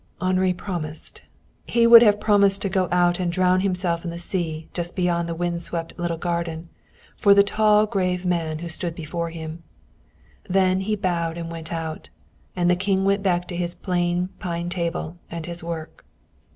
[0.19, 1.21] Henri promised.
[1.67, 5.29] He would have promised to go out and drown himself in the sea, just beyond
[5.29, 6.69] the wind swept little garden,
[7.15, 9.61] for the tall grave man who stood before him.
[10.49, 12.09] Then he bowed and went out,
[12.55, 16.03] and the King went back to his plain pine table and his work.